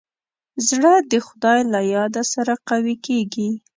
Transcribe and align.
زړه 0.67 0.93
د 1.11 1.13
خدای 1.27 1.59
له 1.73 1.79
یاد 1.93 2.15
سره 2.33 2.53
قوي 2.69 2.95
کېږي. 3.05 3.49